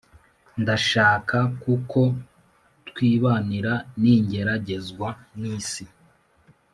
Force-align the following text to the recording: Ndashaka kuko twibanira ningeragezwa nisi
Ndashaka 0.61 1.37
kuko 1.63 1.99
twibanira 2.89 3.73
ningeragezwa 4.01 5.09
nisi 5.39 5.85